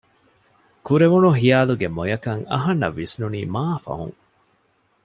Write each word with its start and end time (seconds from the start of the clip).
ކުރެވުނު 0.85 1.29
ހިޔާލުގެ 1.39 1.87
މޮޔަކަން 1.97 2.43
އަހަންނަށް 2.51 2.97
ވިސްނުނީ 2.97 3.39
މާ 3.53 3.63
ފަހުން 3.83 4.17